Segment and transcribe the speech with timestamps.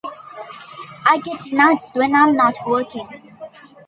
[1.05, 3.07] I get nuts when I'm not working.